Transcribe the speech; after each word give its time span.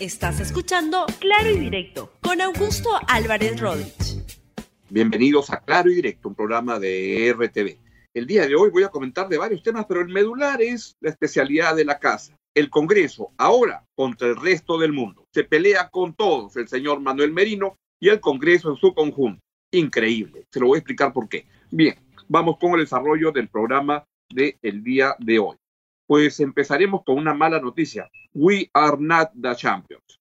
Estás 0.00 0.38
escuchando 0.38 1.06
Claro 1.18 1.50
y 1.50 1.58
Directo 1.58 2.12
con 2.20 2.40
Augusto 2.40 2.88
Álvarez 3.08 3.58
Rodríguez. 3.58 4.22
Bienvenidos 4.88 5.50
a 5.50 5.58
Claro 5.58 5.90
y 5.90 5.96
Directo, 5.96 6.28
un 6.28 6.36
programa 6.36 6.78
de 6.78 7.34
RTV. 7.36 7.76
El 8.14 8.28
día 8.28 8.46
de 8.46 8.54
hoy 8.54 8.70
voy 8.70 8.84
a 8.84 8.90
comentar 8.90 9.28
de 9.28 9.38
varios 9.38 9.60
temas, 9.60 9.86
pero 9.88 10.00
el 10.00 10.06
medular 10.06 10.62
es 10.62 10.96
la 11.00 11.10
especialidad 11.10 11.74
de 11.74 11.84
la 11.84 11.98
casa. 11.98 12.38
El 12.54 12.70
Congreso, 12.70 13.32
ahora 13.38 13.84
contra 13.96 14.28
el 14.28 14.36
resto 14.36 14.78
del 14.78 14.92
mundo. 14.92 15.26
Se 15.34 15.42
pelea 15.42 15.88
con 15.88 16.14
todos 16.14 16.56
el 16.56 16.68
señor 16.68 17.00
Manuel 17.00 17.32
Merino 17.32 17.76
y 17.98 18.10
el 18.10 18.20
Congreso 18.20 18.70
en 18.70 18.76
su 18.76 18.94
conjunto. 18.94 19.42
Increíble. 19.72 20.46
Se 20.52 20.60
lo 20.60 20.68
voy 20.68 20.76
a 20.76 20.78
explicar 20.78 21.12
por 21.12 21.28
qué. 21.28 21.46
Bien, 21.72 21.96
vamos 22.28 22.56
con 22.60 22.74
el 22.74 22.80
desarrollo 22.82 23.32
del 23.32 23.48
programa 23.48 24.04
del 24.32 24.56
el 24.62 24.84
día 24.84 25.16
de 25.18 25.40
hoy. 25.40 25.56
Pues 26.08 26.40
empezaremos 26.40 27.04
con 27.04 27.18
una 27.18 27.34
mala 27.34 27.60
noticia. 27.60 28.10
We 28.32 28.70
are 28.72 28.96
not 28.98 29.28
the 29.38 29.54
champions. 29.54 30.18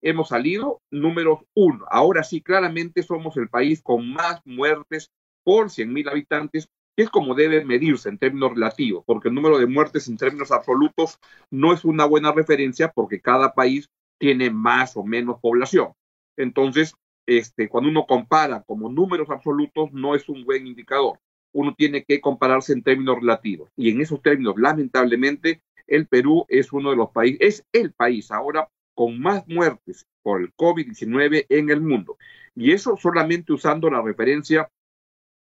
Hemos 0.00 0.30
salido 0.30 0.80
números 0.90 1.40
uno. 1.54 1.84
Ahora 1.90 2.24
sí, 2.24 2.40
claramente 2.40 3.02
somos 3.02 3.36
el 3.36 3.50
país 3.50 3.82
con 3.82 4.10
más 4.10 4.40
muertes 4.46 5.12
por 5.44 5.66
100.000 5.66 6.08
habitantes, 6.08 6.70
que 6.96 7.02
es 7.02 7.10
como 7.10 7.34
debe 7.34 7.62
medirse 7.62 8.08
en 8.08 8.16
términos 8.16 8.54
relativos, 8.54 9.04
porque 9.06 9.28
el 9.28 9.34
número 9.34 9.58
de 9.58 9.66
muertes 9.66 10.08
en 10.08 10.16
términos 10.16 10.50
absolutos 10.50 11.18
no 11.50 11.74
es 11.74 11.84
una 11.84 12.06
buena 12.06 12.32
referencia 12.32 12.90
porque 12.90 13.20
cada 13.20 13.52
país 13.52 13.90
tiene 14.18 14.48
más 14.48 14.96
o 14.96 15.04
menos 15.04 15.40
población. 15.42 15.92
Entonces, 16.38 16.94
este, 17.26 17.68
cuando 17.68 17.90
uno 17.90 18.06
compara 18.06 18.62
como 18.62 18.88
números 18.88 19.28
absolutos, 19.28 19.92
no 19.92 20.14
es 20.14 20.26
un 20.30 20.46
buen 20.46 20.66
indicador 20.66 21.20
uno 21.58 21.74
tiene 21.74 22.04
que 22.04 22.20
compararse 22.20 22.72
en 22.72 22.84
términos 22.84 23.16
relativos. 23.16 23.68
Y 23.76 23.90
en 23.90 24.00
esos 24.00 24.22
términos, 24.22 24.54
lamentablemente, 24.56 25.60
el 25.88 26.06
Perú 26.06 26.46
es 26.48 26.72
uno 26.72 26.90
de 26.90 26.96
los 26.96 27.10
países, 27.10 27.38
es 27.40 27.64
el 27.72 27.92
país 27.92 28.30
ahora 28.30 28.68
con 28.94 29.18
más 29.18 29.46
muertes 29.48 30.06
por 30.22 30.40
el 30.40 30.54
COVID-19 30.54 31.46
en 31.48 31.70
el 31.70 31.80
mundo. 31.80 32.16
Y 32.54 32.70
eso 32.70 32.96
solamente 32.96 33.52
usando 33.52 33.90
la 33.90 34.00
referencia 34.00 34.70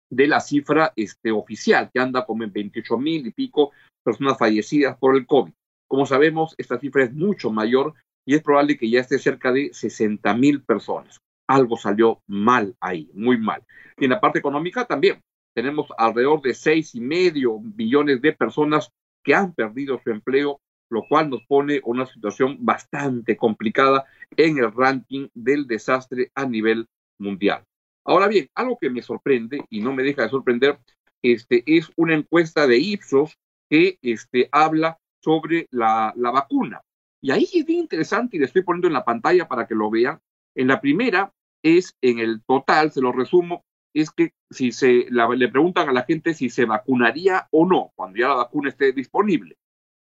de 0.10 0.28
la 0.28 0.42
cifra 0.42 0.92
este, 0.98 1.32
oficial, 1.32 1.90
que 1.94 2.02
anda 2.02 2.26
como 2.26 2.44
en 2.44 2.52
28 2.52 2.98
mil 2.98 3.28
y 3.28 3.32
pico 3.32 3.72
personas 4.04 4.38
fallecidas 4.38 4.98
por 4.98 5.16
el 5.16 5.26
COVID. 5.26 5.54
Como 5.88 6.06
sabemos, 6.06 6.56
esta 6.58 6.78
cifra 6.78 7.06
es 7.06 7.14
mucho 7.14 7.52
mayor 7.52 7.94
y 8.26 8.36
es 8.36 8.44
probable 8.44 8.78
que 8.78 8.90
ya 8.90 9.00
esté 9.00 9.18
cerca 9.18 9.54
de 9.54 9.74
60 9.74 10.34
mil 10.34 10.62
personas. 10.62 11.20
Algo 11.48 11.78
salió 11.78 12.20
mal 12.28 12.76
ahí, 12.82 13.10
muy 13.14 13.38
mal. 13.38 13.64
Y 13.98 14.06
en 14.06 14.12
la 14.12 14.20
parte 14.20 14.40
económica 14.40 14.84
también 14.84 15.22
tenemos 15.54 15.88
alrededor 15.98 16.42
de 16.42 16.54
seis 16.54 16.96
y 16.96 17.02
medio 17.02 17.60
billones 17.62 18.22
de 18.22 18.34
personas 18.34 18.92
que 19.24 19.36
han 19.36 19.54
perdido 19.54 20.00
su 20.04 20.10
empleo, 20.12 20.62
lo 20.90 21.04
cual 21.08 21.30
nos 21.30 21.44
pone 21.46 21.82
una 21.84 22.06
situación 22.06 22.58
bastante 22.60 23.38
complicada 23.38 24.06
en 24.36 24.58
el 24.58 24.72
ranking 24.72 25.28
del 25.34 25.68
desastre 25.68 26.32
a 26.36 26.46
nivel 26.46 26.88
mundial. 27.18 27.64
Ahora 28.04 28.28
bien, 28.28 28.50
algo 28.56 28.78
que 28.80 28.90
me 28.90 29.02
sorprende 29.02 29.64
y 29.70 29.82
no 29.82 29.94
me 29.94 30.04
deja 30.04 30.24
de 30.24 30.30
sorprender, 30.30 30.80
este, 31.22 31.64
es 31.66 31.92
una 31.96 32.16
encuesta 32.16 32.66
de 32.66 32.78
Ipsos 32.78 33.38
que 33.70 34.00
este, 34.02 34.50
habla 34.52 34.98
sobre 35.22 35.68
la, 35.70 36.14
la 36.18 36.32
vacuna. 36.32 36.82
Y 37.22 37.32
ahí 37.32 37.48
es 37.54 37.66
bien 37.66 37.82
interesante 37.82 38.36
y 38.36 38.40
le 38.40 38.48
estoy 38.48 38.64
poniendo 38.64 38.88
en 38.88 38.94
la 38.94 39.06
pantalla 39.06 39.48
para 39.48 39.68
que 39.68 39.76
lo 39.76 39.90
vean. 39.92 40.20
En 40.56 40.68
la 40.68 40.82
primera 40.82 41.32
es 41.62 41.96
en 42.02 42.20
el 42.20 42.44
total, 42.44 42.92
se 42.92 43.02
lo 43.02 43.12
resumo, 43.12 43.64
es 43.94 44.12
que 44.12 44.34
si 44.50 44.72
se 44.72 45.08
le 45.10 45.48
preguntan 45.50 45.90
a 45.90 45.94
la 45.94 46.04
gente 46.04 46.34
si 46.34 46.50
se 46.50 46.66
vacunaría 46.66 47.48
o 47.52 47.66
no 47.66 47.92
cuando 47.96 48.20
ya 48.20 48.30
la 48.30 48.36
vacuna 48.36 48.70
esté 48.70 48.92
disponible. 48.92 49.58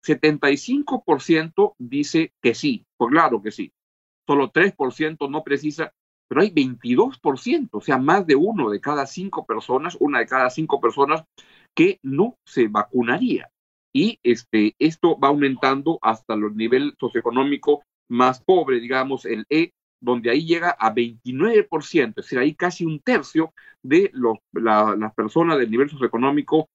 75% 0.05 1.75
dice 1.79 2.33
que 2.41 2.55
sí, 2.55 2.85
pues 2.97 3.11
claro 3.11 3.43
que 3.43 3.51
sí. 3.51 3.73
Solo 4.27 4.53
3% 4.53 5.31
no 5.31 5.45
precisa, 5.45 5.93
pero 6.29 6.41
hay 6.43 6.51
22%, 6.51 7.69
o 7.73 7.81
sea, 7.81 7.99
más 7.99 8.27
de 8.27 8.35
uno 8.35 8.71
de 8.71 8.81
cada 8.81 9.07
cinco 9.07 9.47
personas, 9.47 9.97
una 10.01 10.21
de 10.21 10.27
cada 10.27 10.51
cinco 10.51 10.81
personas 10.81 11.25
que 11.75 11.99
no 12.03 12.37
se 12.45 12.69
vacunaría. 12.69 13.51
Y 13.93 14.19
este, 14.23 14.75
esto 14.79 15.19
va 15.19 15.29
aumentando 15.29 15.99
hasta 16.03 16.35
el 16.35 16.57
nivel 16.57 16.95
socioeconómico 16.99 17.83
más 18.09 18.43
pobre, 18.43 18.81
digamos, 18.81 19.25
el 19.27 19.47
E 19.51 19.73
donde 20.03 20.31
ahí 20.31 20.45
llega 20.45 20.71
a 20.71 20.95
29%, 20.95 22.09
es 22.09 22.15
decir, 22.15 22.39
ahí 22.39 22.55
casi 22.55 22.85
un 22.85 23.01
tercio 23.01 23.55
de 23.83 24.11
los, 24.13 24.39
las 24.53 25.15
personas 25.15 25.59
del 25.59 25.71
nivel 25.71 25.89
socioeconómico 25.89 26.69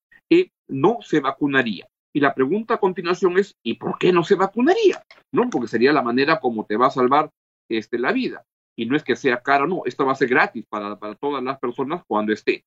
no 0.68 1.00
se 1.02 1.20
vacunaría. 1.20 1.88
Y 2.14 2.20
la 2.20 2.34
pregunta 2.34 2.76
a 2.76 2.80
continuación 2.80 3.38
es, 3.38 3.56
¿y 3.64 3.76
por 3.76 3.98
qué 3.98 4.12
no 4.12 4.24
se 4.24 4.36
vacunaría? 4.36 5.04
¿No? 5.32 5.50
Porque 5.50 5.68
sería 5.68 5.94
la 5.94 6.02
manera 6.02 6.40
como 6.40 6.66
te 6.66 6.78
va 6.78 6.88
a 6.88 6.92
salvar 6.92 7.32
este, 7.70 8.00
la 8.00 8.12
vida. 8.12 8.44
Y 8.76 8.86
no 8.86 8.96
es 8.96 9.04
que 9.04 9.16
sea 9.16 9.42
caro, 9.42 9.68
no, 9.68 9.82
esto 9.86 10.06
va 10.06 10.14
a 10.14 10.16
ser 10.16 10.30
gratis 10.30 10.66
para, 10.70 10.98
para 10.98 11.16
todas 11.16 11.44
las 11.44 11.60
personas 11.60 12.04
cuando 12.08 12.34
esté. 12.34 12.64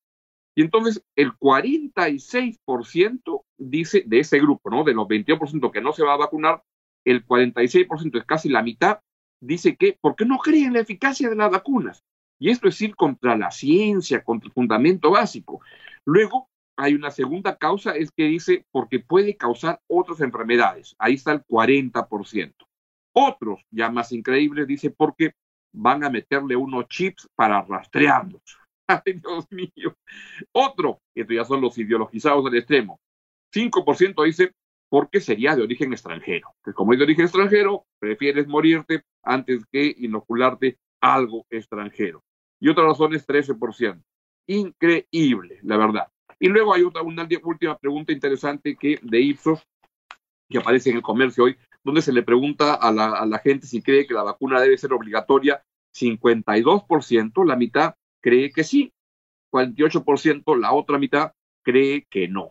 Y 0.57 0.63
entonces 0.63 1.03
el 1.17 1.33
46% 1.33 3.43
dice 3.57 4.03
de 4.07 4.21
ese 4.21 4.39
grupo, 4.41 4.71
¿no? 4.71 4.85
De 4.85 4.95
los 4.95 5.07
22% 5.07 5.71
que 5.71 5.81
no 5.81 5.93
se 5.93 6.05
va 6.05 6.15
a 6.15 6.19
vacunar, 6.19 6.63
el 7.05 7.25
46% 7.25 8.19
es 8.19 8.25
casi 8.25 8.49
la 8.49 8.63
mitad, 8.63 9.01
dice 9.41 9.77
que, 9.77 9.99
porque 10.01 10.25
no 10.25 10.39
cree 10.39 10.65
en 10.65 10.75
la 10.75 10.81
eficacia 10.81 11.29
de 11.29 11.37
las 11.37 11.51
vacunas. 11.51 12.05
Y 12.39 12.51
esto 12.51 12.69
es 12.69 12.81
ir 12.81 12.97
contra 12.97 13.37
la 13.37 13.51
ciencia, 13.51 14.25
contra 14.25 14.49
el 14.49 14.53
fundamento 14.53 15.11
básico. 15.11 15.61
Luego, 16.07 16.49
hay 16.77 16.95
una 16.95 17.11
segunda 17.11 17.57
causa, 17.57 17.93
es 17.93 18.11
que 18.11 18.25
dice, 18.25 18.65
porque 18.71 19.01
puede 19.01 19.37
causar 19.37 19.81
otras 19.87 20.21
enfermedades. 20.21 20.95
Ahí 20.99 21.15
está 21.15 21.33
el 21.33 21.45
40%. 21.45 22.55
Otros, 23.13 23.61
ya 23.71 23.91
más 23.91 24.13
increíbles, 24.13 24.67
dice, 24.67 24.91
porque 24.91 25.35
van 25.73 26.05
a 26.05 26.11
meterle 26.11 26.57
unos 26.57 26.89
chips 26.89 27.29
para 27.35 27.63
rastrearlos. 27.63 28.43
Ay, 28.87 29.21
Dios 29.23 29.47
mío. 29.51 29.95
Otro, 30.53 31.01
estos 31.15 31.37
ya 31.37 31.45
son 31.45 31.61
los 31.61 31.77
ideologizados 31.77 32.45
del 32.45 32.57
extremo. 32.57 32.99
5% 33.53 34.25
dice, 34.25 34.53
porque 34.91 35.21
sería 35.21 35.57
de 35.57 35.63
origen 35.63 35.93
extranjero. 35.93 36.55
Que 36.63 36.75
como 36.75 36.93
es 36.93 36.99
de 36.99 37.05
origen 37.05 37.25
extranjero, 37.25 37.87
prefieres 37.99 38.47
morirte 38.47 39.05
antes 39.23 39.65
que 39.73 39.95
inocularte 39.97 40.79
algo 41.01 41.47
extranjero. 41.49 42.23
Y 42.59 42.69
otra 42.69 42.85
razón 42.85 43.15
es 43.15 43.27
13%. 43.27 44.03
Increíble, 44.49 45.61
la 45.63 45.77
verdad. 45.79 46.09
Y 46.39 46.49
luego 46.49 46.75
hay 46.75 46.83
otra, 46.83 47.03
una 47.03 47.27
última 47.45 47.79
pregunta 47.79 48.13
interesante 48.13 48.77
que 48.77 48.99
de 49.01 49.21
Ipsos, 49.21 49.67
que 50.49 50.59
aparece 50.59 50.91
en 50.91 50.97
el 50.97 51.03
comercio 51.03 51.45
hoy, 51.45 51.57
donde 51.85 52.03
se 52.03 52.13
le 52.13 52.23
pregunta 52.23 52.75
a 52.75 52.91
la, 52.91 53.13
a 53.13 53.25
la 53.25 53.39
gente 53.39 53.67
si 53.67 53.81
cree 53.81 54.07
que 54.07 54.15
la 54.15 54.25
vacuna 54.25 54.61
debe 54.61 54.77
ser 54.77 54.93
obligatoria. 54.93 55.63
52%, 55.95 57.45
la 57.47 57.57
mitad 57.57 57.95
cree 58.21 58.51
que 58.51 58.65
sí. 58.65 58.93
48%, 59.53 60.59
la 60.59 60.73
otra 60.73 60.99
mitad 60.99 61.33
cree 61.63 62.07
que 62.11 62.29
no 62.29 62.51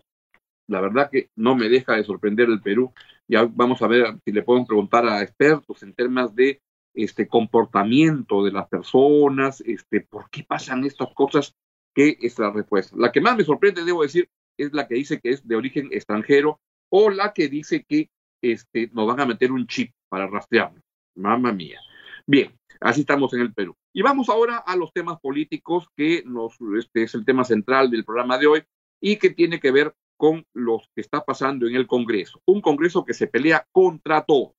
la 0.70 0.82
verdad 0.82 1.10
que 1.12 1.30
no 1.36 1.56
me 1.56 1.68
deja 1.68 1.96
de 1.96 2.04
sorprender 2.04 2.48
el 2.50 2.62
Perú. 2.62 2.94
Ya 3.28 3.50
vamos 3.52 3.82
a 3.82 3.88
ver 3.88 4.16
si 4.24 4.32
le 4.32 4.44
podemos 4.44 4.68
preguntar 4.68 5.06
a 5.08 5.22
expertos 5.22 5.84
en 5.84 5.94
temas 5.94 6.34
de 6.36 6.62
este 6.94 7.28
comportamiento 7.28 8.44
de 8.44 8.52
las 8.52 8.68
personas, 8.68 9.62
este, 9.62 10.02
por 10.02 10.30
qué 10.30 10.44
pasan 10.44 10.86
estas 10.86 11.14
cosas, 11.14 11.56
qué 11.94 12.18
es 12.22 12.38
la 12.40 12.52
respuesta. 12.52 12.96
La 12.98 13.12
que 13.12 13.22
más 13.22 13.36
me 13.36 13.44
sorprende, 13.44 13.84
debo 13.84 14.04
decir, 14.04 14.30
es 14.58 14.74
la 14.74 14.88
que 14.88 14.96
dice 14.96 15.20
que 15.20 15.30
es 15.32 15.48
de 15.48 15.56
origen 15.56 15.90
extranjero 15.92 16.60
o 16.90 17.10
la 17.10 17.34
que 17.34 17.48
dice 17.48 17.84
que 17.88 18.10
este, 18.42 18.90
nos 18.94 19.08
van 19.08 19.20
a 19.20 19.26
meter 19.26 19.52
un 19.52 19.68
chip 19.68 19.92
para 20.08 20.28
rastrearnos. 20.28 20.84
Mamma 21.16 21.52
mía. 21.52 21.80
Bien, 22.26 22.54
así 22.80 23.02
estamos 23.02 23.34
en 23.34 23.42
el 23.42 23.54
Perú. 23.54 23.76
Y 23.94 24.02
vamos 24.02 24.30
ahora 24.30 24.58
a 24.58 24.76
los 24.76 24.92
temas 24.94 25.20
políticos 25.20 25.88
que 25.96 26.24
nos, 26.26 26.58
este 26.78 27.04
es 27.04 27.16
el 27.16 27.26
tema 27.26 27.44
central 27.44 27.90
del 27.90 28.06
programa 28.06 28.38
de 28.38 28.48
hoy 28.48 28.64
y 29.02 29.18
que 29.18 29.30
tiene 29.32 29.60
que 29.60 29.72
ver 29.72 29.94
con 30.20 30.46
lo 30.54 30.82
que 30.94 31.00
está 31.00 31.24
pasando 31.24 31.66
en 31.66 31.76
el 31.76 31.88
Congreso. 31.88 32.42
Un 32.46 32.60
Congreso 32.60 33.06
que 33.06 33.14
se 33.14 33.28
pelea 33.28 33.66
contra 33.72 34.26
todo. 34.26 34.54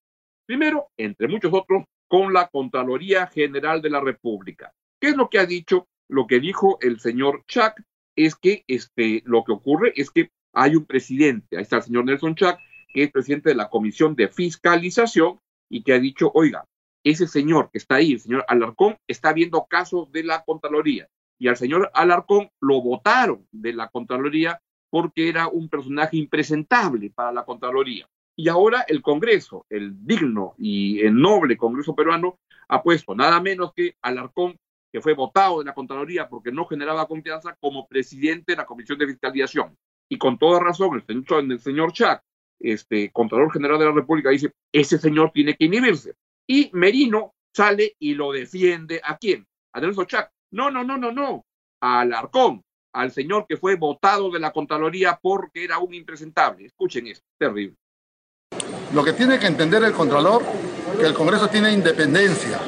Primero, 0.47 0.89
entre 0.97 1.29
muchos 1.29 1.53
otros, 1.53 1.85
con 2.09 2.33
la 2.33 2.49
Contraloría 2.49 3.27
General 3.27 3.83
de 3.83 3.91
la 3.91 4.01
República. 4.01 4.73
¿Qué 4.99 5.09
es 5.09 5.17
lo 5.17 5.29
que 5.29 5.39
ha 5.39 5.45
dicho? 5.45 5.87
Lo 6.09 6.27
que 6.27 6.41
dijo 6.41 6.79
el 6.81 6.99
señor 6.99 7.45
Chuck 7.47 7.75
es 8.17 8.37
que 8.37 8.65
este, 8.69 9.23
lo 9.27 9.45
que 9.45 9.53
ocurre 9.53 9.93
es 9.97 10.11
que 10.11 10.31
hay 10.55 10.77
un 10.77 10.87
presidente, 10.87 11.59
ahí 11.59 11.63
está 11.63 11.77
el 11.77 11.83
señor 11.83 12.07
Nelson 12.07 12.35
Chuck, 12.37 12.57
que 12.95 13.03
es 13.03 13.13
presidente 13.13 13.51
de 13.51 13.55
la 13.55 13.69
Comisión 13.69 14.17
de 14.17 14.29
Fiscalización 14.29 15.41
y 15.69 15.83
que 15.83 15.93
ha 15.93 15.99
dicho, 15.99 16.33
oiga, 16.35 16.65
ese 17.05 17.27
señor 17.29 17.71
que 17.71 17.79
está 17.79 17.97
ahí, 17.97 18.15
el 18.15 18.21
señor 18.21 18.47
Alarcón, 18.49 18.97
está 19.07 19.35
viendo 19.35 19.67
casos 19.67 20.11
de 20.11 20.25
la 20.25 20.43
Contraloría 20.43 21.07
y 21.39 21.49
al 21.49 21.59
señor 21.59 21.91
Alarcón 21.93 22.51
lo 22.61 22.81
votaron 22.81 23.47
de 23.53 23.75
la 23.75 23.89
Contraloría 23.89 24.61
porque 24.91 25.29
era 25.29 25.49
un 25.49 25.69
personaje 25.69 26.17
impresentable 26.17 27.11
para 27.11 27.33
la 27.33 27.45
Contraloría. 27.45 28.09
Y 28.37 28.49
ahora 28.49 28.85
el 28.89 29.03
Congreso, 29.03 29.67
el 29.69 30.05
digno 30.07 30.55
y 30.59 31.01
el 31.01 31.15
noble 31.15 31.57
Congreso 31.57 31.95
peruano, 31.95 32.39
ha 32.69 32.83
puesto 32.83 33.15
nada 33.15 33.41
menos 33.41 33.73
que 33.75 33.97
Alarcón, 34.03 34.57
que 34.93 35.01
fue 35.01 35.15
votado 35.15 35.61
de 35.61 35.67
la 35.67 35.75
Contraloría 35.75 36.29
porque 36.29 36.51
no 36.51 36.65
generaba 36.67 37.07
confianza, 37.07 37.57
como 37.61 37.87
presidente 37.87 38.53
de 38.53 38.57
la 38.57 38.67
Comisión 38.67 38.99
de 38.99 39.07
Fiscalización. 39.07 39.77
Y 40.09 40.19
con 40.19 40.39
toda 40.39 40.61
razón, 40.61 40.97
el 40.97 41.07
señor, 41.07 41.45
el 41.53 41.61
señor 41.61 41.93
Chac, 41.93 42.23
este 42.59 43.11
Contralor 43.13 43.53
General 43.53 43.79
de 43.79 43.85
la 43.87 43.93
República, 43.93 44.31
dice, 44.31 44.53
ese 44.73 44.99
señor 44.99 45.31
tiene 45.33 45.55
que 45.57 45.67
inhibirse. 45.67 46.15
Y 46.47 46.71
Merino 46.73 47.35
sale 47.55 47.95
y 47.99 48.15
lo 48.15 48.33
defiende. 48.33 49.01
¿A 49.05 49.17
quién? 49.17 49.47
A 49.73 49.81
Nelson 49.81 50.07
Chac. 50.07 50.31
No, 50.53 50.71
no, 50.71 50.83
no, 50.83 50.97
no, 50.97 51.13
no. 51.13 51.45
A 51.81 52.01
Alarcón, 52.01 52.63
al 52.93 53.13
señor 53.13 53.47
que 53.49 53.57
fue 53.57 53.77
votado 53.77 54.31
de 54.31 54.41
la 54.41 54.53
Contraloría 54.53 55.19
porque 55.21 55.65
era 55.65 55.79
un 55.79 55.95
impresentable. 55.95 56.67
Escuchen 56.67 57.07
esto, 57.07 57.27
terrible. 57.39 57.77
Lo 58.93 59.05
que 59.05 59.13
tiene 59.13 59.39
que 59.39 59.47
entender 59.47 59.85
el 59.85 59.93
Contralor, 59.93 60.43
que 60.99 61.07
el 61.07 61.15
Congreso 61.15 61.49
tiene 61.49 61.73
independencia 61.73 62.59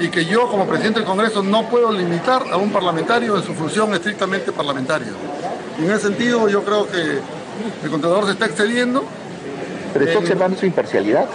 y 0.00 0.08
que 0.08 0.24
yo 0.24 0.48
como 0.48 0.66
presidente 0.66 1.00
del 1.00 1.08
Congreso 1.08 1.42
no 1.42 1.68
puedo 1.68 1.90
limitar 1.90 2.44
a 2.52 2.56
un 2.56 2.70
parlamentario 2.70 3.36
en 3.36 3.42
su 3.42 3.52
función 3.54 3.92
estrictamente 3.94 4.52
parlamentaria. 4.52 5.12
Y 5.80 5.84
en 5.84 5.90
ese 5.90 6.08
sentido 6.08 6.48
yo 6.48 6.64
creo 6.64 6.88
que 6.88 7.18
el 7.82 7.90
Contralor 7.90 8.26
se 8.26 8.32
está 8.32 8.46
excediendo. 8.46 9.04
¿Pero 9.92 10.04
está 10.04 10.18
observando 10.18 10.58
su 10.58 10.66
imparcialidad? 10.66 11.26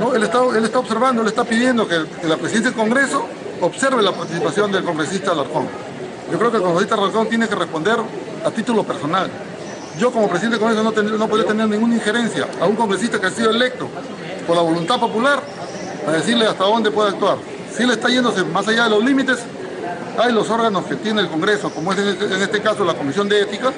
No, 0.00 0.14
él 0.14 0.22
está, 0.22 0.44
él 0.56 0.64
está 0.64 0.78
observando, 0.78 1.22
él 1.22 1.28
está 1.28 1.44
pidiendo 1.44 1.86
que, 1.86 1.96
la 2.26 2.36
presidencia 2.36 2.70
del 2.70 2.74
Congreso 2.74 3.26
observe 3.60 4.02
la 4.02 4.12
participación 4.12 4.72
del 4.72 4.84
congresista 4.84 5.32
Alarcón. 5.32 5.66
Yo 6.30 6.38
creo 6.38 6.50
que 6.50 6.56
el 6.56 6.62
congresista 6.62 6.96
Alarcón 6.96 7.28
tiene 7.28 7.48
que 7.48 7.54
responder 7.54 7.98
a 8.44 8.50
título 8.50 8.84
personal. 8.84 9.30
Yo 9.98 10.12
como 10.12 10.28
presidente 10.28 10.58
del 10.58 10.60
Congreso 10.60 10.82
no, 10.82 11.18
no 11.18 11.28
podría 11.28 11.46
tener 11.46 11.68
ninguna 11.68 11.94
injerencia 11.94 12.46
a 12.60 12.66
un 12.66 12.76
congresista 12.76 13.18
que 13.20 13.26
ha 13.26 13.30
sido 13.30 13.50
electo 13.50 13.88
por 14.46 14.56
la 14.56 14.62
voluntad 14.62 15.00
popular 15.00 15.40
a 16.06 16.12
decirle 16.12 16.46
hasta 16.46 16.64
dónde 16.64 16.90
puede 16.90 17.10
actuar. 17.10 17.38
Si 17.74 17.82
él 17.82 17.90
está 17.90 18.08
yéndose 18.08 18.44
más 18.44 18.66
allá 18.68 18.84
de 18.84 18.90
los 18.90 19.04
límites, 19.04 19.38
hay 20.18 20.32
los 20.32 20.48
órganos 20.50 20.84
que 20.86 20.96
tiene 20.96 21.20
el 21.20 21.28
Congreso, 21.28 21.70
como 21.70 21.92
es 21.92 21.98
en 21.98 22.08
este, 22.08 22.24
en 22.26 22.42
este 22.42 22.60
caso 22.60 22.84
la 22.84 22.94
Comisión 22.94 23.28
de 23.28 23.40
Ética, 23.40 23.72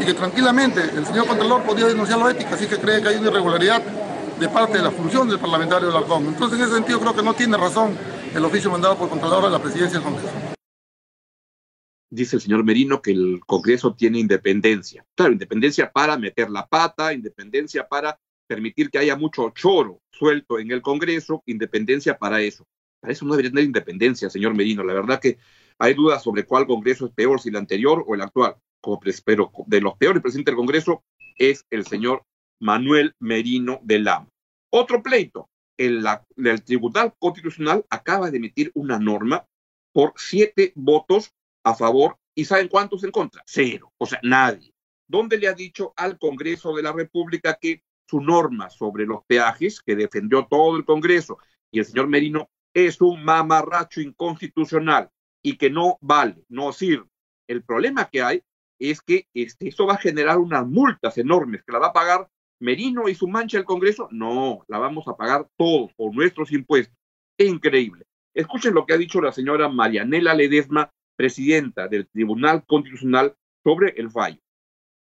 y 0.00 0.04
que 0.04 0.14
tranquilamente 0.14 0.80
el 0.80 1.06
señor 1.06 1.26
Contralor 1.26 1.62
podía 1.62 1.86
denunciar 1.86 2.18
la 2.18 2.30
ética, 2.30 2.54
así 2.54 2.66
que 2.66 2.78
cree 2.78 3.02
que 3.02 3.08
hay 3.08 3.16
una 3.16 3.28
irregularidad 3.28 3.82
de 4.40 4.48
parte 4.48 4.78
de 4.78 4.84
la 4.84 4.90
función 4.90 5.28
del 5.28 5.38
parlamentario 5.38 5.88
de 5.88 6.00
la 6.00 6.06
COM. 6.06 6.28
Entonces, 6.28 6.58
en 6.58 6.64
ese 6.64 6.74
sentido, 6.74 6.98
creo 7.00 7.14
que 7.14 7.22
no 7.22 7.34
tiene 7.34 7.56
razón 7.56 7.96
el 8.34 8.44
oficio 8.44 8.70
mandado 8.70 8.96
por 8.96 9.08
Contralor 9.08 9.44
a 9.44 9.50
la 9.50 9.58
presidencia 9.58 10.00
del 10.00 10.08
Congreso. 10.08 10.51
Dice 12.14 12.36
el 12.36 12.42
señor 12.42 12.62
Merino 12.62 13.00
que 13.00 13.12
el 13.12 13.40
Congreso 13.46 13.94
tiene 13.94 14.18
independencia. 14.18 15.02
Claro, 15.14 15.32
independencia 15.32 15.90
para 15.90 16.18
meter 16.18 16.50
la 16.50 16.66
pata, 16.66 17.14
independencia 17.14 17.88
para 17.88 18.20
permitir 18.46 18.90
que 18.90 18.98
haya 18.98 19.16
mucho 19.16 19.48
choro 19.54 20.02
suelto 20.10 20.58
en 20.58 20.70
el 20.72 20.82
Congreso, 20.82 21.42
independencia 21.46 22.18
para 22.18 22.42
eso. 22.42 22.66
Para 23.00 23.14
eso 23.14 23.24
no 23.24 23.32
debería 23.32 23.52
tener 23.52 23.64
independencia, 23.64 24.28
señor 24.28 24.54
Merino. 24.54 24.84
La 24.84 24.92
verdad 24.92 25.20
que 25.20 25.38
hay 25.78 25.94
dudas 25.94 26.22
sobre 26.22 26.44
cuál 26.44 26.66
Congreso 26.66 27.06
es 27.06 27.12
peor, 27.12 27.40
si 27.40 27.48
el 27.48 27.56
anterior 27.56 28.04
o 28.06 28.14
el 28.14 28.20
actual. 28.20 28.56
Pero 29.24 29.50
de 29.66 29.80
los 29.80 29.96
peores 29.96 30.20
presidentes 30.20 30.52
del 30.52 30.58
Congreso 30.58 31.02
es 31.38 31.64
el 31.70 31.86
señor 31.86 32.24
Manuel 32.60 33.14
Merino 33.20 33.80
de 33.84 34.00
Lama. 34.00 34.28
Otro 34.70 35.02
pleito. 35.02 35.48
El, 35.78 36.04
el 36.36 36.62
Tribunal 36.62 37.14
Constitucional 37.18 37.86
acaba 37.88 38.30
de 38.30 38.36
emitir 38.36 38.70
una 38.74 38.98
norma 38.98 39.46
por 39.94 40.12
siete 40.16 40.72
votos 40.74 41.32
a 41.64 41.74
favor 41.74 42.18
y 42.34 42.44
¿saben 42.44 42.68
cuántos 42.68 43.04
en 43.04 43.10
contra? 43.10 43.42
Cero. 43.46 43.92
O 43.98 44.06
sea, 44.06 44.20
nadie. 44.22 44.72
¿Dónde 45.06 45.36
le 45.36 45.48
ha 45.48 45.52
dicho 45.52 45.92
al 45.96 46.18
Congreso 46.18 46.74
de 46.74 46.82
la 46.82 46.92
República 46.92 47.58
que 47.60 47.82
su 48.08 48.20
norma 48.20 48.70
sobre 48.70 49.06
los 49.06 49.24
peajes, 49.26 49.80
que 49.80 49.96
defendió 49.96 50.46
todo 50.46 50.76
el 50.76 50.84
Congreso, 50.84 51.38
y 51.70 51.78
el 51.78 51.84
señor 51.84 52.08
Merino 52.08 52.50
es 52.74 53.00
un 53.00 53.24
mamarracho 53.24 54.00
inconstitucional 54.00 55.10
y 55.42 55.56
que 55.56 55.70
no 55.70 55.98
vale, 56.00 56.44
no 56.48 56.72
sirve. 56.72 57.08
El 57.46 57.62
problema 57.62 58.08
que 58.08 58.22
hay 58.22 58.42
es 58.78 59.00
que 59.00 59.28
este, 59.34 59.68
eso 59.68 59.86
va 59.86 59.94
a 59.94 59.98
generar 59.98 60.38
unas 60.38 60.66
multas 60.66 61.18
enormes 61.18 61.62
que 61.62 61.72
la 61.72 61.78
va 61.78 61.88
a 61.88 61.92
pagar 61.92 62.28
Merino 62.60 63.08
y 63.08 63.14
su 63.14 63.28
mancha 63.28 63.58
del 63.58 63.66
Congreso. 63.66 64.08
No, 64.10 64.64
la 64.68 64.78
vamos 64.78 65.06
a 65.08 65.16
pagar 65.16 65.48
todos 65.56 65.92
por 65.94 66.14
nuestros 66.14 66.52
impuestos. 66.52 66.96
Es 67.36 67.48
increíble. 67.48 68.04
Escuchen 68.34 68.74
lo 68.74 68.86
que 68.86 68.94
ha 68.94 68.98
dicho 68.98 69.20
la 69.20 69.32
señora 69.32 69.68
Marianela 69.68 70.34
Ledesma, 70.34 70.92
presidenta 71.22 71.86
del 71.86 72.08
Tribunal 72.08 72.64
Constitucional, 72.66 73.32
sobre 73.62 73.94
el 73.96 74.10
fallo. 74.10 74.40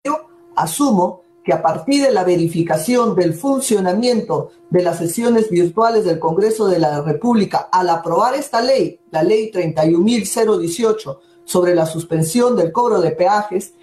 Yo 0.04 0.28
asumo 0.54 1.22
que 1.46 1.54
a 1.54 1.62
partir 1.62 2.04
de 2.04 2.12
la 2.12 2.26
verificación 2.26 3.16
del 3.16 3.34
funcionamiento 3.34 4.52
de 4.70 4.84
las 4.84 4.98
sesiones 4.98 5.50
virtuales 5.50 6.04
del 6.04 6.20
Congreso 6.20 6.68
de 6.68 6.80
la 6.80 7.02
República 7.02 7.70
al 7.72 7.88
aprobar 7.90 8.36
esta 8.36 8.62
ley, 8.62 9.00
la 9.12 9.24
ley 9.24 9.50
31.018, 9.50 11.20
sobre 11.46 11.74
la 11.74 11.86
suspensión 11.86 12.58
del 12.58 12.74
cobro 12.74 13.00
de 13.00 13.12
peajes, 13.12 13.74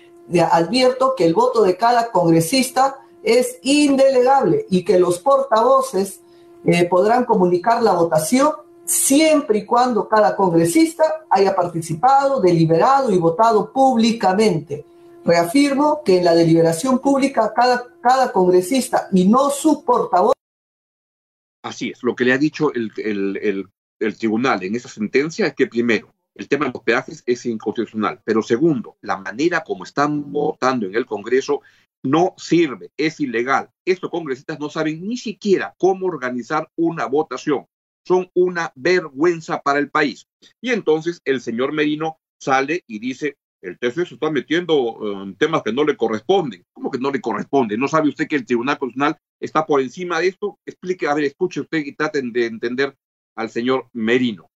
advierto 0.52 1.14
que 1.16 1.24
el 1.24 1.32
voto 1.32 1.62
de 1.62 1.78
cada 1.78 2.12
congresista 2.12 2.98
es 3.22 3.58
indelegable 3.62 4.66
y 4.68 4.84
que 4.84 4.98
los 4.98 5.20
portavoces 5.20 6.20
eh, 6.66 6.84
podrán 6.84 7.24
comunicar 7.24 7.82
la 7.82 7.94
votación 7.94 8.52
siempre 8.90 9.58
y 9.58 9.64
cuando 9.64 10.08
cada 10.08 10.34
congresista 10.34 11.24
haya 11.30 11.54
participado, 11.54 12.40
deliberado 12.40 13.12
y 13.12 13.18
votado 13.18 13.72
públicamente. 13.72 14.84
Reafirmo 15.24 16.02
que 16.04 16.18
en 16.18 16.24
la 16.24 16.34
deliberación 16.34 16.98
pública 16.98 17.52
cada, 17.54 17.86
cada 18.02 18.32
congresista 18.32 19.08
y 19.12 19.28
no 19.28 19.50
su 19.50 19.84
portavoz. 19.84 20.32
Así 21.62 21.90
es, 21.90 22.02
lo 22.02 22.16
que 22.16 22.24
le 22.24 22.32
ha 22.32 22.38
dicho 22.38 22.72
el, 22.74 22.90
el, 22.96 23.68
el, 24.00 24.18
tribunal 24.18 24.64
en 24.64 24.74
esa 24.74 24.88
sentencia 24.88 25.46
es 25.46 25.54
que 25.54 25.66
primero, 25.68 26.12
el 26.34 26.48
tema 26.48 26.64
de 26.64 26.72
los 26.72 26.82
peajes 26.82 27.22
es 27.26 27.46
inconstitucional, 27.46 28.20
pero 28.24 28.42
segundo, 28.42 28.96
la 29.02 29.18
manera 29.18 29.62
como 29.62 29.84
están 29.84 30.32
votando 30.32 30.86
en 30.86 30.96
el 30.96 31.06
Congreso 31.06 31.60
no 32.02 32.34
sirve, 32.38 32.90
es 32.96 33.20
ilegal. 33.20 33.70
Estos 33.84 34.10
congresistas 34.10 34.58
no 34.58 34.70
saben 34.70 35.06
ni 35.06 35.16
siquiera 35.16 35.74
cómo 35.78 36.06
organizar 36.06 36.68
una 36.76 37.06
votación. 37.06 37.66
Son 38.10 38.28
una 38.34 38.72
vergüenza 38.74 39.62
para 39.62 39.78
el 39.78 39.88
país. 39.88 40.26
Y 40.60 40.70
entonces 40.70 41.22
el 41.24 41.40
señor 41.40 41.72
Merino 41.72 42.18
sale 42.40 42.82
y 42.88 42.98
dice, 42.98 43.36
el 43.62 43.78
TC 43.78 44.04
se 44.04 44.14
está 44.14 44.32
metiendo 44.32 44.98
en 45.22 45.36
temas 45.36 45.62
que 45.62 45.72
no 45.72 45.84
le 45.84 45.96
corresponden. 45.96 46.64
¿Cómo 46.72 46.90
que 46.90 46.98
no 46.98 47.12
le 47.12 47.20
corresponde? 47.20 47.78
¿No 47.78 47.86
sabe 47.86 48.08
usted 48.08 48.26
que 48.26 48.34
el 48.34 48.44
Tribunal 48.44 48.78
Constitucional 48.78 49.16
está 49.38 49.64
por 49.64 49.80
encima 49.80 50.18
de 50.18 50.26
esto? 50.26 50.58
Explique, 50.66 51.06
a 51.06 51.14
ver, 51.14 51.22
escuche 51.22 51.60
usted 51.60 51.78
y 51.86 51.94
traten 51.94 52.32
de 52.32 52.46
entender 52.46 52.96
al 53.36 53.48
señor 53.48 53.86
Merino. 53.92 54.50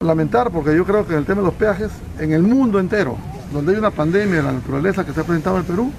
Lamentar, 0.00 0.52
porque 0.52 0.76
yo 0.76 0.84
creo 0.84 1.06
que 1.06 1.14
en 1.14 1.20
el 1.20 1.24
tema 1.24 1.40
de 1.40 1.46
los 1.46 1.54
peajes, 1.54 1.90
en 2.20 2.32
el 2.32 2.42
mundo 2.42 2.78
entero, 2.78 3.16
donde 3.50 3.72
hay 3.72 3.78
una 3.78 3.92
pandemia 3.92 4.36
de 4.36 4.42
la 4.42 4.52
naturaleza 4.52 5.06
que 5.06 5.14
se 5.14 5.20
ha 5.20 5.24
presentado 5.24 5.56
en 5.56 5.62
el 5.62 5.66
Perú, 5.66 5.90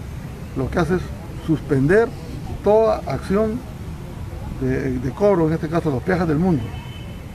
lo 0.55 0.69
que 0.69 0.77
hace 0.77 0.97
es 0.97 1.01
suspender 1.47 2.07
toda 2.63 2.97
acción 3.11 3.59
de, 4.61 4.99
de 4.99 5.11
cobro, 5.11 5.47
en 5.47 5.53
este 5.53 5.67
caso 5.67 5.89
los 5.89 6.03
peajes 6.03 6.27
del 6.27 6.39
mundo, 6.39 6.63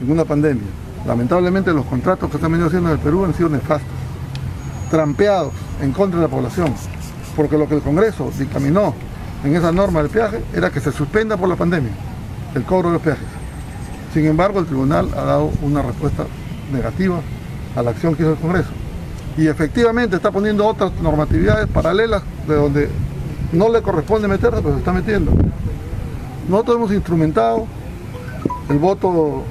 en 0.01 0.11
una 0.11 0.25
pandemia. 0.25 0.67
Lamentablemente 1.05 1.73
los 1.73 1.85
contratos 1.85 2.29
que 2.29 2.37
se 2.37 2.45
han 2.45 2.51
venido 2.51 2.67
haciendo 2.67 2.89
en 2.89 2.95
el 2.95 3.01
Perú 3.01 3.25
han 3.25 3.33
sido 3.33 3.49
nefastos 3.49 3.89
trampeados 4.89 5.53
en 5.81 5.91
contra 5.93 6.19
de 6.19 6.27
la 6.27 6.31
población, 6.31 6.73
porque 7.35 7.57
lo 7.57 7.67
que 7.67 7.75
el 7.75 7.81
Congreso 7.81 8.31
dictaminó 8.37 8.93
en 9.43 9.55
esa 9.55 9.71
norma 9.71 10.01
del 10.01 10.11
peaje 10.11 10.41
era 10.53 10.69
que 10.69 10.79
se 10.79 10.91
suspenda 10.91 11.37
por 11.37 11.49
la 11.49 11.55
pandemia 11.55 11.91
el 12.53 12.63
cobro 12.63 12.89
de 12.89 12.93
los 12.93 13.01
peajes. 13.01 13.27
Sin 14.13 14.25
embargo, 14.25 14.59
el 14.59 14.65
tribunal 14.65 15.09
ha 15.15 15.23
dado 15.23 15.51
una 15.61 15.81
respuesta 15.81 16.25
negativa 16.71 17.21
a 17.75 17.81
la 17.81 17.91
acción 17.91 18.15
que 18.15 18.23
hizo 18.23 18.33
el 18.33 18.39
Congreso. 18.39 18.69
Y 19.37 19.47
efectivamente 19.47 20.17
está 20.17 20.31
poniendo 20.31 20.67
otras 20.67 20.91
normatividades 21.01 21.67
paralelas 21.67 22.21
de 22.47 22.55
donde 22.55 22.89
no 23.53 23.69
le 23.69 23.81
corresponde 23.81 24.27
meterse, 24.27 24.61
pero 24.61 24.73
se 24.73 24.79
está 24.79 24.91
metiendo. 24.91 25.31
Nosotros 26.47 26.77
hemos 26.77 26.91
instrumentado 26.91 27.65
el 28.69 28.77
voto 28.77 29.43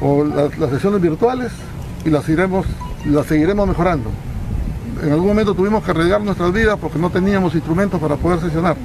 o 0.00 0.24
las, 0.24 0.58
las 0.58 0.70
sesiones 0.70 1.00
virtuales 1.00 1.52
y 2.04 2.10
las, 2.10 2.28
iremos, 2.28 2.66
las 3.04 3.26
seguiremos 3.26 3.66
mejorando 3.66 4.10
en 5.02 5.12
algún 5.12 5.28
momento 5.28 5.54
tuvimos 5.54 5.84
que 5.84 5.90
arriesgar 5.90 6.20
nuestras 6.20 6.52
vidas 6.52 6.78
porque 6.80 6.98
no 6.98 7.10
teníamos 7.10 7.54
instrumentos 7.54 8.00
para 8.00 8.16
poder 8.16 8.40
sesionar. 8.40 8.76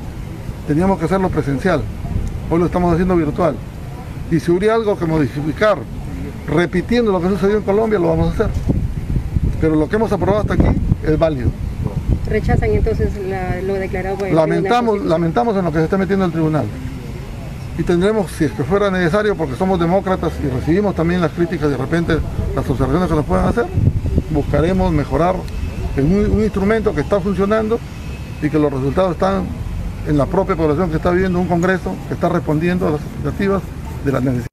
Teníamos 0.67 0.99
que 0.99 1.05
hacerlo 1.05 1.29
presencial. 1.29 1.81
Hoy 2.49 2.59
lo 2.59 2.65
estamos 2.65 2.93
haciendo 2.93 3.15
virtual. 3.15 3.55
Y 4.31 4.39
si 4.39 4.51
hubiera 4.51 4.75
algo 4.75 4.97
que 4.97 5.05
modificar, 5.05 5.77
repitiendo 6.47 7.11
lo 7.11 7.21
que 7.21 7.29
sucedió 7.29 7.57
en 7.57 7.63
Colombia, 7.63 7.99
lo 7.99 8.09
vamos 8.09 8.27
a 8.27 8.31
hacer. 8.33 8.49
Pero 9.61 9.75
lo 9.75 9.87
que 9.87 9.95
hemos 9.95 10.11
aprobado 10.11 10.41
hasta 10.41 10.53
aquí 10.53 10.77
es 11.03 11.17
válido. 11.17 11.49
¿Rechazan 12.27 12.69
entonces 12.69 13.09
lo 13.63 13.73
declarado 13.73 14.17
por 14.17 14.27
el 14.27 14.35
lamentamos, 14.35 15.03
Lamentamos 15.03 15.57
en 15.57 15.65
lo 15.65 15.71
que 15.71 15.79
se 15.79 15.85
está 15.85 15.97
metiendo 15.97 16.25
el 16.25 16.31
tribunal. 16.31 16.65
Y 17.79 17.83
tendremos, 17.83 18.29
si 18.33 18.43
es 18.43 18.51
que 18.51 18.65
fuera 18.65 18.91
necesario, 18.91 19.37
porque 19.37 19.55
somos 19.55 19.79
demócratas 19.79 20.33
y 20.43 20.49
recibimos 20.49 20.93
también 20.95 21.21
las 21.21 21.31
críticas 21.31 21.69
de 21.69 21.77
repente, 21.77 22.19
las 22.53 22.69
observaciones 22.69 23.07
que 23.07 23.15
nos 23.15 23.25
puedan 23.25 23.45
hacer, 23.45 23.67
buscaremos 24.31 24.91
mejorar 24.91 25.35
es 25.95 26.03
un, 26.03 26.43
instrumento 26.43 26.93
que 26.93 26.99
está 26.99 27.21
funcionando 27.21 27.79
y 28.41 28.49
que 28.49 28.59
los 28.59 28.69
resultados 28.69 29.13
están 29.13 29.47
en 30.05 30.17
la 30.17 30.25
propia 30.25 30.57
población 30.57 30.89
que 30.89 30.97
está 30.97 31.11
viviendo 31.11 31.39
un 31.39 31.47
Congreso 31.47 31.95
que 32.09 32.15
está 32.15 32.27
respondiendo 32.27 32.85
a 32.85 32.91
las 32.91 33.01
expectativas 33.01 33.63
de 34.03 34.11
las 34.11 34.23
necesidades. 34.23 34.47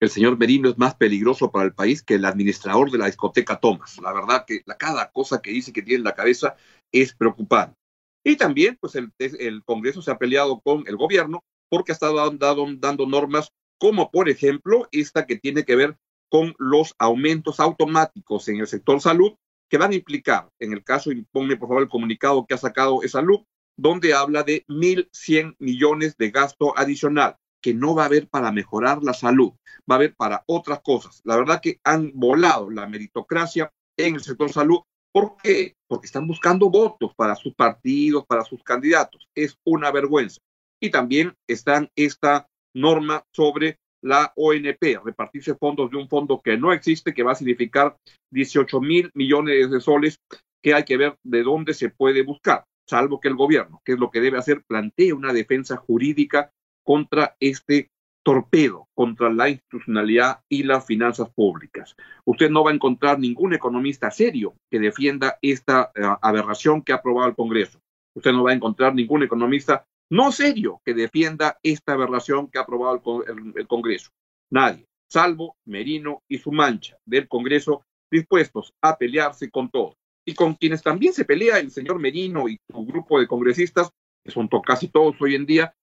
El 0.00 0.08
señor 0.08 0.38
Merino 0.38 0.70
es 0.70 0.78
más 0.78 0.94
peligroso 0.94 1.52
para 1.52 1.66
el 1.66 1.74
país 1.74 2.02
que 2.02 2.14
el 2.14 2.24
administrador 2.24 2.90
de 2.90 2.96
la 2.96 3.06
discoteca 3.06 3.60
Thomas. 3.60 3.98
La 4.02 4.14
verdad 4.14 4.46
que 4.46 4.62
la, 4.64 4.78
cada 4.78 5.12
cosa 5.12 5.42
que 5.42 5.50
dice 5.50 5.70
que 5.70 5.82
tiene 5.82 5.98
en 5.98 6.04
la 6.04 6.14
cabeza 6.14 6.56
es 6.90 7.12
preocupante. 7.14 7.76
Y 8.24 8.36
también, 8.36 8.78
pues 8.80 8.94
el, 8.94 9.12
el 9.18 9.64
Congreso 9.64 10.02
se 10.02 10.10
ha 10.10 10.18
peleado 10.18 10.60
con 10.60 10.84
el 10.86 10.96
gobierno 10.96 11.44
porque 11.68 11.92
ha 11.92 11.94
estado 11.94 12.30
dando, 12.30 13.06
normas 13.06 13.50
como, 13.78 14.10
por 14.10 14.28
ejemplo, 14.28 14.88
esta 14.92 15.26
que 15.26 15.36
tiene 15.36 15.64
que 15.64 15.74
ver 15.74 15.96
con 16.30 16.54
los 16.58 16.94
aumentos 16.98 17.60
automáticos 17.60 18.46
en 18.48 18.60
el 18.60 18.66
sector 18.66 19.00
salud 19.00 19.32
que 19.68 19.78
van 19.78 19.92
a 19.92 19.94
implicar, 19.94 20.50
en 20.58 20.74
el 20.74 20.84
caso, 20.84 21.10
ponme 21.30 21.56
por 21.56 21.68
favor 21.68 21.82
el 21.82 21.88
comunicado 21.88 22.46
que 22.46 22.54
ha 22.54 22.58
sacado 22.58 23.02
esa 23.02 23.20
salud, 23.20 23.40
donde 23.76 24.12
habla 24.12 24.42
de 24.42 24.64
1.100 24.68 25.56
millones 25.58 26.16
de 26.18 26.30
gasto 26.30 26.78
adicional 26.78 27.36
que 27.62 27.72
no 27.72 27.94
va 27.94 28.02
a 28.02 28.06
haber 28.06 28.28
para 28.28 28.52
mejorar 28.52 29.02
la 29.02 29.14
salud, 29.14 29.52
va 29.90 29.94
a 29.94 29.98
haber 29.98 30.14
para 30.14 30.44
otras 30.46 30.80
cosas. 30.82 31.22
La 31.24 31.36
verdad 31.36 31.60
que 31.62 31.80
han 31.84 32.12
volado 32.14 32.68
la 32.68 32.86
meritocracia 32.86 33.72
en 33.96 34.16
el 34.16 34.22
sector 34.22 34.52
salud. 34.52 34.80
¿Por 35.12 35.36
qué? 35.36 35.76
Porque 35.86 36.06
están 36.06 36.26
buscando 36.26 36.70
votos 36.70 37.12
para 37.14 37.36
sus 37.36 37.54
partidos, 37.54 38.24
para 38.26 38.44
sus 38.44 38.62
candidatos. 38.62 39.28
Es 39.34 39.58
una 39.64 39.90
vergüenza. 39.90 40.40
Y 40.80 40.90
también 40.90 41.34
está 41.46 41.88
esta 41.94 42.48
norma 42.74 43.24
sobre 43.32 43.78
la 44.02 44.32
ONP, 44.36 45.00
repartirse 45.04 45.54
fondos 45.54 45.90
de 45.90 45.98
un 45.98 46.08
fondo 46.08 46.40
que 46.42 46.56
no 46.56 46.72
existe, 46.72 47.14
que 47.14 47.22
va 47.22 47.32
a 47.32 47.36
significar 47.36 47.96
18 48.30 48.80
mil 48.80 49.10
millones 49.14 49.70
de 49.70 49.80
soles, 49.80 50.18
que 50.60 50.74
hay 50.74 50.84
que 50.84 50.96
ver 50.96 51.16
de 51.22 51.42
dónde 51.42 51.74
se 51.74 51.90
puede 51.90 52.22
buscar, 52.22 52.64
salvo 52.88 53.20
que 53.20 53.28
el 53.28 53.36
gobierno, 53.36 53.80
que 53.84 53.92
es 53.92 53.98
lo 53.98 54.10
que 54.10 54.20
debe 54.20 54.38
hacer, 54.38 54.64
plantee 54.64 55.12
una 55.12 55.32
defensa 55.32 55.76
jurídica 55.76 56.50
contra 56.84 57.36
este 57.38 57.91
torpedo, 58.22 58.88
contra 58.94 59.30
la 59.30 59.48
institucionalidad 59.48 60.40
y 60.48 60.62
las 60.62 60.86
finanzas 60.86 61.30
públicas. 61.30 61.96
Usted 62.24 62.50
no 62.50 62.64
va 62.64 62.70
a 62.70 62.74
encontrar 62.74 63.18
ningún 63.18 63.52
economista 63.52 64.10
serio 64.10 64.54
que 64.70 64.78
defienda 64.78 65.38
esta 65.42 65.90
eh, 65.94 66.02
aberración 66.22 66.82
que 66.82 66.92
ha 66.92 66.96
aprobado 66.96 67.28
el 67.28 67.36
Congreso. 67.36 67.80
Usted 68.14 68.32
no 68.32 68.44
va 68.44 68.50
a 68.50 68.54
encontrar 68.54 68.94
ningún 68.94 69.22
economista 69.22 69.84
no 70.10 70.30
serio 70.30 70.82
que 70.84 70.92
defienda 70.92 71.58
esta 71.62 71.94
aberración 71.94 72.48
que 72.48 72.58
ha 72.58 72.62
aprobado 72.62 73.24
el, 73.24 73.66
Congreso. 73.66 74.10
Nadie, 74.50 74.86
salvo 75.08 75.56
Merino 75.64 76.22
y 76.28 76.36
su 76.36 76.52
mancha 76.52 76.98
del 77.06 77.28
Congreso, 77.28 77.86
dispuestos 78.10 78.74
a 78.82 78.98
pelearse 78.98 79.50
con 79.50 79.70
todo. 79.70 79.96
Y 80.26 80.34
con 80.34 80.54
quienes 80.54 80.82
también 80.82 81.14
se 81.14 81.24
pelea 81.24 81.58
el 81.58 81.70
señor 81.70 81.98
Merino 81.98 82.46
y 82.46 82.58
su 82.70 82.84
grupo 82.84 83.18
de 83.18 83.26
congresistas, 83.26 83.90
que 84.22 84.30
son 84.30 84.48
casi 84.64 84.88
todos 84.88 85.16
hoy 85.20 85.34
en 85.34 85.46
día, 85.46 85.74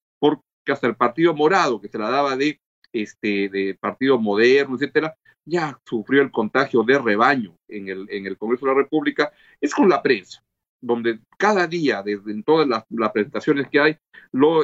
porque 0.60 0.74
hasta 0.74 0.88
el 0.88 0.96
Partido 0.96 1.34
Morado, 1.34 1.82
que 1.82 1.90
se 1.90 1.98
la 1.98 2.10
daba 2.10 2.36
de, 2.36 2.60
este, 2.94 3.50
de 3.50 3.78
Partido 3.80 4.20
Moderno, 4.20 4.76
etcétera, 4.76 5.16
ya 5.46 5.80
sufrió 5.86 6.22
el 6.22 6.32
contagio 6.32 6.84
de 6.84 7.00
rebaño 7.00 7.56
en 7.68 7.90
el, 7.90 8.08
en 8.10 8.26
el 8.26 8.38
Congreso 8.38 8.66
de 8.66 8.74
la 8.74 8.78
República, 8.78 9.32
es 9.60 9.74
con 9.74 9.90
la 9.90 10.02
prensa 10.02 10.44
donde 10.82 11.20
cada 11.38 11.68
día, 11.68 12.02
desde 12.04 12.42
todas 12.44 12.68
las, 12.68 13.12
presentaciones 13.12 13.68
que 13.70 13.80
hay, 13.80 13.98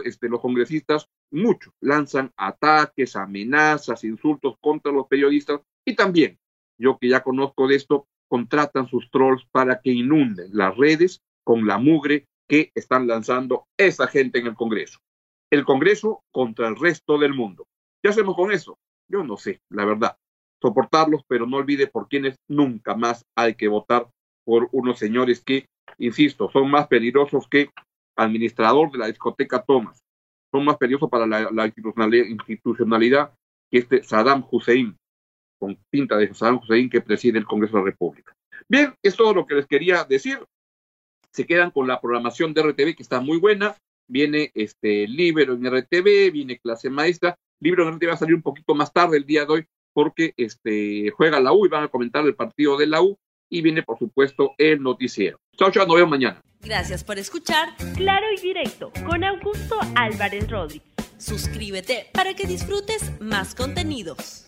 este, 0.06 0.30
los 0.30 0.40
congresistas, 0.40 1.10
muchos, 1.32 1.74
lanzan 1.82 2.32
ataques, 2.38 3.16
amenazas, 3.16 4.04
insultos 4.04 4.56
contra 4.62 4.92
los 4.92 5.08
periodistas 5.08 5.62
y 5.86 5.96
también, 5.96 6.38
yo 6.78 6.98
que 6.98 7.10
ya 7.10 7.22
conozco 7.22 7.68
de 7.68 7.76
esto, 7.76 8.08
contratan 8.28 8.88
sus 8.88 9.10
trolls 9.12 9.46
para 9.52 9.82
que 9.82 9.92
inunden 9.92 10.50
las 10.54 10.76
redes 10.76 11.22
con 11.44 11.68
la 11.68 11.78
mugre 11.78 12.28
que 12.48 12.72
están 12.76 13.08
lanzando 13.08 13.68
esa 13.78 14.08
gente 14.08 14.40
en 14.40 14.48
el 14.48 14.56
Congreso. 14.56 15.00
El 15.56 15.66
Congreso 15.66 16.24
contra 16.32 16.68
el 16.68 16.76
resto 16.76 17.18
del 17.18 17.34
mundo. 17.34 17.66
¿Qué 18.02 18.10
hacemos 18.10 18.36
con 18.36 18.52
eso? 18.52 18.78
Yo 19.08 19.24
no 19.24 19.38
sé, 19.38 19.62
la 19.70 19.86
verdad. 19.86 20.18
Soportarlos, 20.62 21.22
pero 21.28 21.46
no 21.46 21.58
olvide 21.58 21.88
por 21.88 22.08
quienes 22.08 22.38
nunca 22.48 22.96
más 22.96 23.26
hay 23.36 23.56
que 23.56 23.68
votar 23.68 24.08
por 24.44 24.70
unos 24.72 25.00
señores 25.00 25.42
que 25.44 25.68
insisto, 25.98 26.50
son 26.52 26.70
más 26.70 26.88
peligrosos 26.88 27.48
que 27.48 27.70
administrador 28.16 28.92
de 28.92 28.98
la 28.98 29.08
discoteca 29.08 29.64
Thomas. 29.64 30.04
Son 30.52 30.66
más 30.66 30.78
peligrosos 30.78 31.10
para 31.10 31.26
la, 31.28 31.66
institucionalidad, 31.66 33.34
que 33.72 33.80
este 33.80 34.04
Saddam 34.04 34.46
Hussein, 34.50 34.98
con 35.60 35.78
pinta 35.90 36.18
de 36.18 36.34
Saddam 36.34 36.60
Hussein 36.60 36.90
que 36.90 37.02
preside 37.02 37.40
el 37.40 37.46
Congreso 37.46 37.78
de 37.78 37.84
la 37.84 37.90
República. 37.92 38.34
Bien, 38.68 38.94
es 39.04 39.16
todo 39.16 39.34
lo 39.34 39.46
que 39.46 39.56
les 39.56 39.68
quería 39.68 40.04
decir. 40.04 40.40
Se 41.32 41.46
quedan 41.46 41.72
con 41.72 41.88
la 41.88 42.00
programación 42.00 42.54
de 42.54 42.64
RTV, 42.64 42.96
que 42.96 43.04
está 43.04 43.20
muy 43.20 43.38
buena. 43.38 43.76
Viene 44.08 44.52
este 44.54 45.08
Libro 45.08 45.54
en 45.54 45.66
RTV, 45.66 46.32
viene 46.32 46.60
Clase 46.60 46.90
Maestra. 46.90 47.38
Libro 47.60 47.88
en 47.88 47.96
RTV 47.96 48.08
va 48.10 48.14
a 48.14 48.18
salir 48.18 48.36
un 48.36 48.42
poquito 48.42 48.76
más 48.76 48.92
tarde 48.94 49.18
el 49.18 49.26
día 49.26 49.46
de 49.46 49.54
hoy, 49.54 49.66
porque 49.94 50.34
este, 50.38 51.10
juega 51.12 51.40
la 51.40 51.54
U 51.54 51.66
y 51.66 51.70
van 51.70 51.84
a 51.86 51.88
comentar 51.88 52.26
el 52.26 52.36
partido 52.36 52.78
de 52.78 52.88
la 52.88 53.02
U 53.02 53.18
y 53.50 53.62
viene, 53.62 53.84
por 53.84 53.98
supuesto, 53.98 54.54
el 54.58 54.82
noticiero. 54.82 55.40
Chao, 55.58 55.72
chao, 55.72 55.86
nos 55.86 55.96
vemos 55.96 56.12
mañana. 56.12 56.42
Gracias 56.62 57.04
por 57.04 57.20
escuchar 57.20 57.70
Claro 57.96 58.26
y 58.36 58.42
Directo 58.42 58.92
con 59.06 59.24
Augusto 59.24 59.78
Álvarez 59.96 60.50
Rodríguez. 60.50 60.88
Suscríbete 61.18 62.08
para 62.12 62.34
que 62.34 62.48
disfrutes 62.48 63.20
más 63.22 63.56
contenidos. 63.56 64.46